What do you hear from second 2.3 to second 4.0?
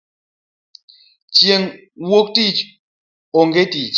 tich onge tich